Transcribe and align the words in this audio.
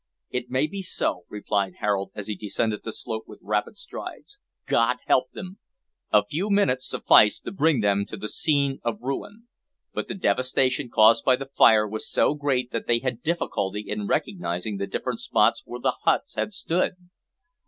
"It 0.31 0.49
may 0.49 0.65
be 0.65 0.81
so," 0.81 1.25
replied 1.29 1.73
Harold, 1.77 2.09
as 2.15 2.25
he 2.25 2.33
descended 2.33 2.81
the 2.83 2.91
slope 2.91 3.25
with 3.27 3.37
rapid 3.43 3.77
strides. 3.77 4.39
"God 4.65 4.97
help 5.05 5.29
them!" 5.33 5.59
A 6.11 6.25
few 6.25 6.49
minutes 6.49 6.89
sufficed 6.89 7.43
to 7.45 7.51
bring 7.51 7.81
them 7.81 8.05
to 8.07 8.17
the 8.17 8.27
scene 8.27 8.79
of 8.81 8.99
ruin, 9.03 9.47
but 9.93 10.07
the 10.07 10.15
devastation 10.15 10.89
caused 10.89 11.23
by 11.23 11.35
the 11.35 11.51
fire 11.55 11.87
was 11.87 12.09
so 12.09 12.33
great 12.33 12.71
that 12.71 12.87
they 12.87 12.97
had 12.97 13.21
difficulty 13.21 13.83
in 13.87 14.07
recognising 14.07 14.77
the 14.77 14.87
different 14.87 15.19
spots 15.19 15.61
where 15.65 15.79
the 15.79 15.97
huts 16.03 16.33
had 16.33 16.51
stood. 16.51 16.93